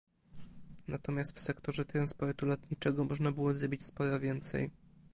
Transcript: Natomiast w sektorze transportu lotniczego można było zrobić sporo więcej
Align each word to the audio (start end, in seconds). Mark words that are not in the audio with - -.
Natomiast 0.87 1.35
w 1.37 1.39
sektorze 1.39 1.85
transportu 1.85 2.45
lotniczego 2.45 3.03
można 3.03 3.31
było 3.31 3.53
zrobić 3.53 3.83
sporo 3.83 4.19
więcej 4.19 4.69